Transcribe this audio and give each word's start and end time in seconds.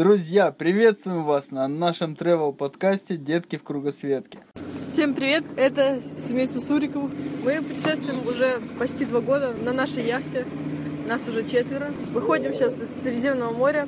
Друзья, 0.00 0.50
приветствуем 0.50 1.24
вас 1.24 1.50
на 1.50 1.68
нашем 1.68 2.14
travel 2.14 2.54
подкасте 2.54 3.18
«Детки 3.18 3.56
в 3.56 3.62
кругосветке». 3.62 4.38
Всем 4.90 5.12
привет, 5.12 5.44
это 5.58 6.00
семейство 6.18 6.58
Суриковых. 6.58 7.12
Мы 7.44 7.60
путешествуем 7.60 8.26
уже 8.26 8.62
почти 8.78 9.04
два 9.04 9.20
года 9.20 9.52
на 9.52 9.74
нашей 9.74 10.06
яхте. 10.06 10.46
Нас 11.06 11.28
уже 11.28 11.46
четверо. 11.46 11.92
Выходим 12.14 12.54
сейчас 12.54 12.80
из 12.80 12.88
Средиземного 12.88 13.52
моря 13.52 13.86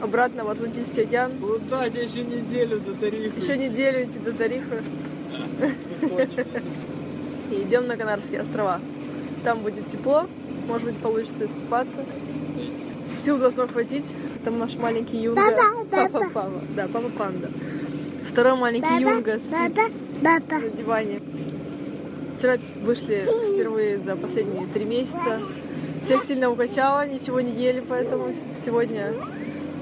обратно 0.00 0.44
в 0.44 0.48
Атлантический 0.48 1.02
океан. 1.02 1.32
Куда 1.40 1.90
тебе 1.90 2.04
еще 2.04 2.22
неделю 2.22 2.78
до 2.78 2.94
тарифа? 2.94 3.40
Еще 3.40 3.56
неделю 3.56 4.04
идти 4.04 4.20
до 4.20 4.32
тарифа. 4.34 4.80
И 7.50 7.62
идем 7.64 7.88
на 7.88 7.96
Канарские 7.96 8.42
острова. 8.42 8.80
Там 9.42 9.64
будет 9.64 9.88
тепло, 9.88 10.28
может 10.68 10.86
быть, 10.86 10.98
получится 10.98 11.46
искупаться. 11.46 12.04
Сил 13.16 13.38
должно 13.38 13.66
хватить. 13.66 14.06
Там 14.44 14.58
наш 14.58 14.74
маленький 14.76 15.18
юнга. 15.18 15.42
Папа, 15.90 16.30
папа. 16.32 16.50
Да, 16.76 16.88
папа 16.92 17.08
панда. 17.10 17.50
Второй 18.28 18.56
маленький 18.56 19.00
юнга 19.00 19.38
спит 19.38 19.76
на 20.22 20.40
диване. 20.76 21.20
Вчера 22.36 22.56
вышли 22.82 23.26
впервые 23.54 23.98
за 23.98 24.16
последние 24.16 24.66
три 24.68 24.84
месяца. 24.84 25.40
Всех 26.02 26.22
сильно 26.22 26.50
укачало, 26.50 27.06
ничего 27.08 27.40
не 27.40 27.52
ели, 27.52 27.82
поэтому 27.86 28.32
сегодня 28.32 29.12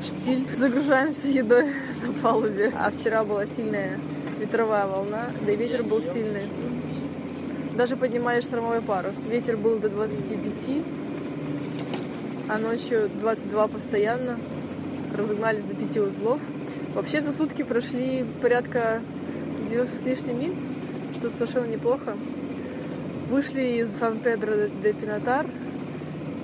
штиль. 0.02 0.46
Загружаемся 0.56 1.28
едой 1.28 1.64
на 2.06 2.12
палубе. 2.22 2.72
А 2.74 2.90
вчера 2.90 3.24
была 3.24 3.46
сильная 3.46 4.00
ветровая 4.38 4.86
волна, 4.86 5.26
да 5.44 5.52
и 5.52 5.56
ветер 5.56 5.82
был 5.82 6.00
сильный. 6.00 6.42
Даже 7.74 7.96
поднимали 7.96 8.40
штормовой 8.40 8.80
парус. 8.80 9.16
Ветер 9.28 9.56
был 9.56 9.78
до 9.78 9.90
25, 9.90 10.82
а 12.48 12.58
ночью 12.58 13.10
22 13.20 13.68
постоянно. 13.68 14.38
Разогнались 15.16 15.64
до 15.64 15.74
5 15.74 15.96
узлов. 15.98 16.40
Вообще 16.94 17.20
за 17.20 17.32
сутки 17.32 17.62
прошли 17.62 18.24
порядка 18.40 19.00
90 19.68 19.96
с 19.96 20.02
лишним 20.02 20.38
миль, 20.38 20.54
что 21.14 21.30
совершенно 21.30 21.66
неплохо. 21.66 22.16
Вышли 23.30 23.82
из 23.82 23.90
Сан-Педро 23.96 24.68
де 24.82 24.92
Пинатар 24.92 25.46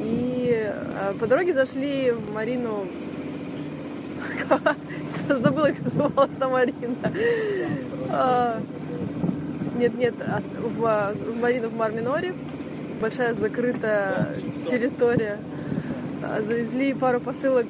и 0.00 0.72
по 1.20 1.26
дороге 1.26 1.52
зашли 1.52 2.10
в 2.10 2.32
Марину 2.32 2.86
забыла, 5.28 5.68
как 5.68 5.80
называлась 5.80 6.30
та 6.38 6.48
Марина. 6.48 7.12
Нет, 9.76 9.94
нет, 9.94 10.14
а 10.20 10.40
в, 10.40 11.14
в 11.14 11.40
Марину 11.40 11.68
в 11.68 11.76
Марминоре. 11.76 12.34
Большая 13.00 13.34
закрытая 13.34 14.36
территория. 14.68 15.38
А, 16.22 16.40
завезли 16.42 16.94
пару 16.94 17.20
посылок 17.20 17.66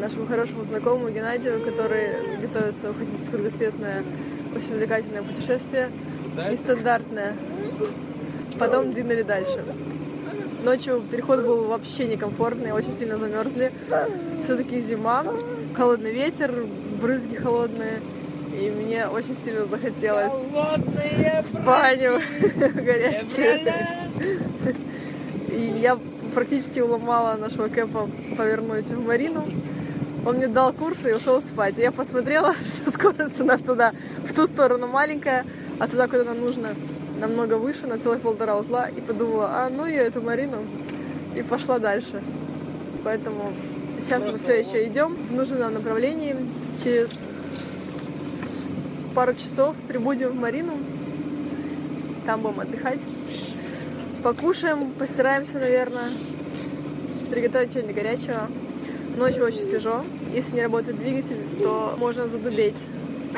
нашему 0.00 0.26
хорошему 0.26 0.64
знакомому 0.64 1.10
Геннадию, 1.10 1.60
который 1.62 2.38
готовится 2.40 2.90
уходить 2.90 3.20
в 3.20 3.30
кругосветное, 3.30 4.02
очень 4.56 4.74
увлекательное 4.74 5.22
путешествие. 5.22 5.90
Нестандартное. 6.50 7.34
Потом 8.58 8.92
двинули 8.92 9.22
дальше. 9.22 9.62
Ночью 10.64 11.02
переход 11.10 11.44
был 11.44 11.64
вообще 11.64 12.06
некомфортный, 12.06 12.72
очень 12.72 12.92
сильно 12.92 13.18
замерзли. 13.18 13.72
Все-таки 14.42 14.80
зима, 14.80 15.24
холодный 15.76 16.12
ветер, 16.12 16.66
брызги 17.00 17.36
холодные. 17.36 18.00
И 18.58 18.68
мне 18.68 19.06
очень 19.06 19.34
сильно 19.34 19.64
захотелось 19.64 20.50
Холодные 20.52 21.44
в 21.52 21.64
баню 21.64 22.20
горячую. 22.74 23.60
И 25.50 25.78
я 25.80 25.98
практически 26.30 26.80
уломала 26.80 27.36
нашего 27.36 27.68
Кэпа 27.68 28.08
повернуть 28.36 28.86
в 28.86 29.06
Марину. 29.06 29.48
Он 30.24 30.36
мне 30.36 30.48
дал 30.48 30.72
курсы 30.72 31.10
и 31.10 31.14
ушел 31.14 31.40
спать. 31.42 31.76
Я 31.78 31.92
посмотрела, 31.92 32.54
что 32.64 32.90
скорость 32.90 33.40
у 33.40 33.44
нас 33.44 33.60
туда, 33.60 33.92
в 34.24 34.34
ту 34.34 34.46
сторону 34.46 34.86
маленькая, 34.86 35.44
а 35.78 35.88
туда, 35.88 36.06
куда 36.06 36.24
нам 36.24 36.40
нужно, 36.40 36.74
намного 37.18 37.54
выше, 37.54 37.86
на 37.86 37.98
целых 37.98 38.20
полтора 38.20 38.56
узла. 38.58 38.88
И 38.88 39.00
подумала, 39.00 39.50
а 39.52 39.70
ну 39.70 39.86
я 39.86 40.02
эту 40.02 40.20
Марину. 40.20 40.64
И 41.36 41.42
пошла 41.42 41.78
дальше. 41.78 42.22
Поэтому 43.04 43.52
сейчас 44.00 44.24
мы 44.24 44.38
все 44.38 44.60
еще 44.60 44.86
идем 44.86 45.14
в 45.14 45.32
нужном 45.32 45.72
направлении. 45.72 46.36
Через 46.82 47.24
пару 49.14 49.34
часов 49.34 49.76
прибудем 49.88 50.30
в 50.30 50.36
Марину. 50.36 50.78
Там 52.26 52.42
будем 52.42 52.60
отдыхать. 52.60 53.00
Покушаем, 54.22 54.92
постираемся, 54.92 55.58
наверное. 55.58 56.10
Приготовим 57.30 57.70
что-нибудь 57.70 57.94
горячего. 57.94 58.48
Ночью 59.16 59.46
очень 59.46 59.62
свежо. 59.62 60.04
Если 60.34 60.56
не 60.56 60.62
работает 60.62 60.98
двигатель, 60.98 61.38
то 61.58 61.94
можно 61.96 62.28
задубеть 62.28 62.84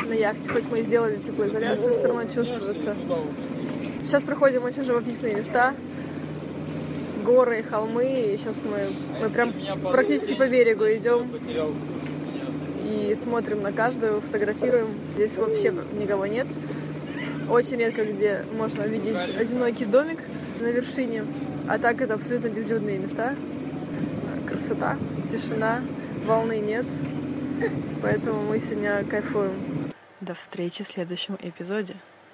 на 0.05 0.13
яхте. 0.13 0.49
Хоть 0.49 0.65
мы 0.71 0.81
и 0.81 0.83
сделали 0.83 1.17
теплоизоляцию, 1.17 1.95
все 1.95 2.09
равно 2.09 2.25
чувствуется. 2.25 2.97
Сейчас 4.05 4.25
проходим 4.25 4.65
очень 4.65 4.83
живописные 4.83 5.37
места. 5.37 5.75
Горы, 7.25 7.63
холмы. 7.63 8.33
И 8.33 8.37
сейчас 8.37 8.57
мы, 8.65 8.93
мы 9.21 9.31
прям 9.31 9.53
практически 9.93 10.35
по 10.35 10.49
берегу 10.49 10.85
идем 10.85 11.31
и 12.85 13.15
смотрим 13.15 13.63
на 13.63 13.73
каждую, 13.73 14.21
фотографируем. 14.21 14.89
Здесь 15.15 15.37
вообще 15.37 15.73
никого 15.93 16.27
нет. 16.27 16.49
Очень 17.49 17.77
редко 17.77 18.05
где 18.05 18.45
можно 18.57 18.85
увидеть 18.85 19.17
одинокий 19.39 19.85
домик 19.85 20.19
на 20.63 20.71
вершине. 20.71 21.25
А 21.69 21.79
так 21.79 22.01
это 22.01 22.15
абсолютно 22.15 22.49
безлюдные 22.49 22.99
места. 22.99 23.35
Красота, 24.49 24.97
тишина, 25.31 25.83
волны 26.25 26.59
нет. 26.61 26.87
Поэтому 28.03 28.43
мы 28.43 28.59
сегодня 28.59 29.05
кайфуем. 29.05 29.53
До 30.21 30.35
встречи 30.35 30.85
в 30.85 30.89
следующем 30.89 31.37
эпизоде. 31.41 31.97